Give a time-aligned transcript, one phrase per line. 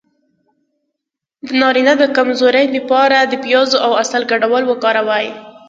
[1.47, 5.27] د نارینه د کمزوری لپاره د پیاز او عسل ګډول وکاروئ